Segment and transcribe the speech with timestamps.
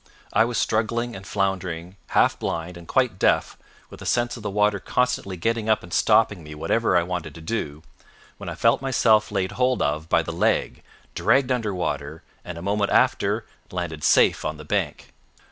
[0.33, 3.55] I was struggling and floundering, half blind, and quite deaf,
[3.91, 7.35] with a sense of the water constantly getting up and stopping me, whatever I wanted
[7.35, 7.83] to do,
[8.37, 10.81] when I felt myself laid hold of by the leg,
[11.13, 15.13] dragged under water, and a moment after landed safe on the bank.